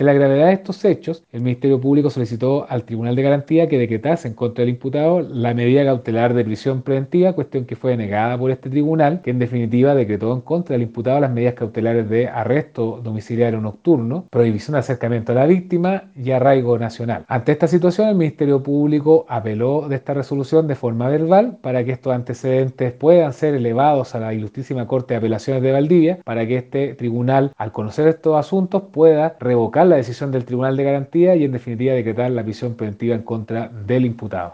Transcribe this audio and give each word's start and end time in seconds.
Ante 0.00 0.14
la 0.14 0.18
gravedad 0.18 0.46
de 0.46 0.54
estos 0.54 0.82
hechos, 0.86 1.24
el 1.30 1.42
Ministerio 1.42 1.78
Público 1.78 2.08
solicitó 2.08 2.64
al 2.70 2.84
Tribunal 2.84 3.16
de 3.16 3.22
Garantía 3.22 3.68
que 3.68 3.76
decretase 3.76 4.28
en 4.28 4.32
contra 4.32 4.62
del 4.62 4.70
imputado 4.70 5.20
la 5.20 5.52
medida 5.52 5.84
cautelar 5.84 6.32
de 6.32 6.42
prisión 6.42 6.80
preventiva, 6.80 7.34
cuestión 7.34 7.66
que 7.66 7.76
fue 7.76 7.98
negada 7.98 8.38
por 8.38 8.50
este 8.50 8.70
tribunal, 8.70 9.20
que 9.20 9.28
en 9.28 9.38
definitiva 9.38 9.94
decretó 9.94 10.32
en 10.32 10.40
contra 10.40 10.72
del 10.72 10.84
imputado 10.84 11.20
las 11.20 11.30
medidas 11.30 11.52
cautelares 11.52 12.08
de 12.08 12.28
arresto 12.28 13.02
domiciliario 13.04 13.60
nocturno, 13.60 14.24
prohibición 14.30 14.72
de 14.72 14.78
acercamiento 14.78 15.32
a 15.32 15.34
la 15.34 15.44
víctima 15.44 16.04
y 16.16 16.30
arraigo 16.30 16.78
nacional. 16.78 17.26
Ante 17.28 17.52
esta 17.52 17.68
situación, 17.68 18.08
el 18.08 18.14
Ministerio 18.14 18.62
Público 18.62 19.26
apeló 19.28 19.86
de 19.86 19.96
esta 19.96 20.14
resolución 20.14 20.66
de 20.66 20.76
forma 20.76 21.10
verbal 21.10 21.58
para 21.60 21.84
que 21.84 21.92
estos 21.92 22.14
antecedentes 22.14 22.94
puedan 22.94 23.34
ser 23.34 23.52
elevados 23.52 24.14
a 24.14 24.20
la 24.20 24.32
Ilustrísima 24.32 24.86
Corte 24.86 25.12
de 25.12 25.18
Apelaciones 25.18 25.62
de 25.62 25.72
Valdivia, 25.72 26.20
para 26.24 26.46
que 26.46 26.56
este 26.56 26.94
tribunal, 26.94 27.52
al 27.58 27.72
conocer 27.72 28.08
estos 28.08 28.38
asuntos, 28.38 28.84
pueda 28.90 29.36
revocar 29.38 29.89
la 29.90 29.96
decisión 29.96 30.30
del 30.32 30.44
Tribunal 30.46 30.76
de 30.76 30.84
Garantía 30.84 31.36
y 31.36 31.44
en 31.44 31.52
definitiva 31.52 31.94
decretar 31.94 32.30
la 32.30 32.42
prisión 32.42 32.74
preventiva 32.74 33.14
en 33.14 33.22
contra 33.22 33.68
del 33.68 34.06
imputado. 34.06 34.48